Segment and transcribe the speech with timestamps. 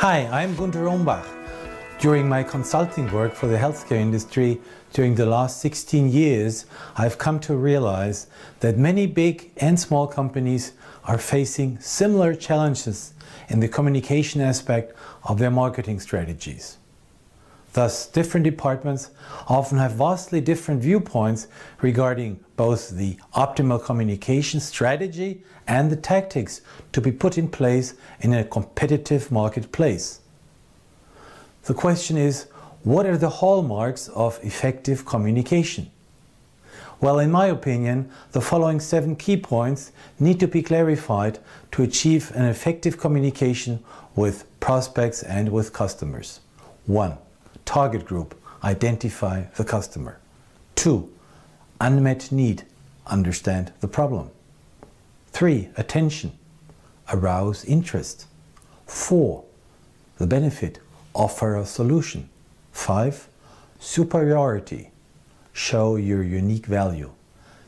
[0.00, 1.26] Hi, I'm Gunter Umbach.
[1.98, 4.58] During my consulting work for the healthcare industry
[4.94, 6.64] during the last 16 years,
[6.96, 8.26] I've come to realize
[8.60, 10.72] that many big and small companies
[11.04, 13.12] are facing similar challenges
[13.50, 16.78] in the communication aspect of their marketing strategies.
[17.72, 19.10] Thus, different departments
[19.48, 21.46] often have vastly different viewpoints
[21.80, 26.62] regarding both the optimal communication strategy and the tactics
[26.92, 30.20] to be put in place in a competitive marketplace.
[31.64, 32.48] The question is,
[32.82, 35.90] what are the hallmarks of effective communication?
[37.00, 41.38] Well, in my opinion, the following seven key points need to be clarified
[41.72, 43.82] to achieve an effective communication
[44.16, 46.40] with prospects and with customers.
[46.86, 47.16] 1
[47.70, 48.34] Target group,
[48.64, 50.18] identify the customer.
[50.74, 51.08] Two,
[51.80, 52.64] unmet need,
[53.06, 54.32] understand the problem.
[55.28, 56.32] Three, attention,
[57.12, 58.26] arouse interest.
[58.86, 59.44] Four,
[60.18, 60.80] the benefit,
[61.14, 62.28] offer a solution.
[62.72, 63.28] Five,
[63.78, 64.90] superiority,
[65.52, 67.12] show your unique value.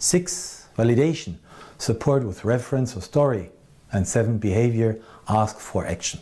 [0.00, 1.36] Six, validation,
[1.78, 3.50] support with reference or story.
[3.92, 6.18] And seven, behavior, ask for action.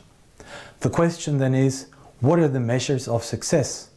[0.81, 1.87] The question then is,
[2.23, 3.91] what are the measures of success?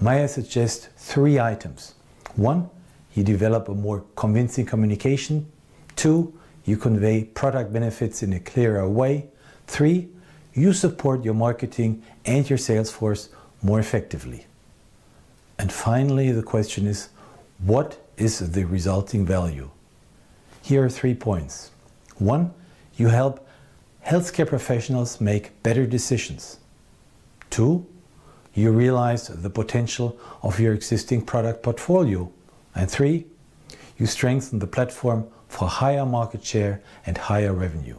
[0.00, 1.94] May I suggest three items?
[2.34, 2.70] One,
[3.14, 5.52] you develop a more convincing communication.
[5.94, 6.32] Two,
[6.64, 9.26] you convey product benefits in a clearer way.
[9.66, 10.08] Three,
[10.54, 13.28] you support your marketing and your sales force
[13.62, 14.46] more effectively.
[15.58, 17.10] And finally, the question is,
[17.58, 19.68] what is the resulting value?
[20.62, 21.70] Here are three points.
[22.16, 22.54] One,
[22.96, 23.46] you help
[24.06, 26.56] healthcare professionals make better decisions.
[27.52, 27.84] Two,
[28.54, 32.32] you realize the potential of your existing product portfolio.
[32.74, 33.26] And three,
[33.98, 37.98] you strengthen the platform for higher market share and higher revenue.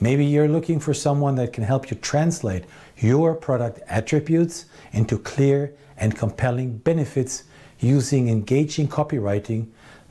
[0.00, 2.64] Maybe you're looking for someone that can help you translate
[2.96, 7.44] your product attributes into clear and compelling benefits
[7.80, 9.66] using engaging copywriting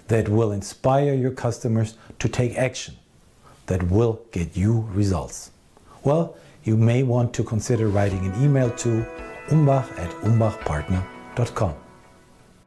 [0.10, 2.98] that will inspire your customers to take action,
[3.66, 5.50] that will get you results.
[6.04, 9.06] Well, you may want to consider writing an email to
[9.50, 11.85] umbach at umbachpartner.com.